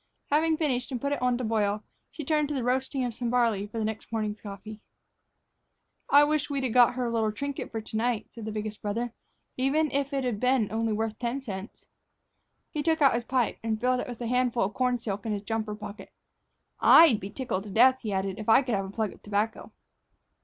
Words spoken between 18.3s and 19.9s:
"if I could have a plug of tobacco."